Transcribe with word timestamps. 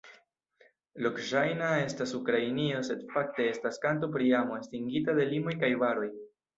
Lokŝajna 1.05 1.67
estas 1.83 2.15
Ukrainio 2.21 2.81
sed 2.89 3.05
fakte 3.13 3.49
estas 3.53 3.81
kanto 3.87 4.13
pri 4.19 4.35
amo 4.43 4.61
estingita 4.65 5.21
de 5.23 5.33
limoj 5.33 5.59
kaj 5.65 5.75
baroj. 5.89 6.15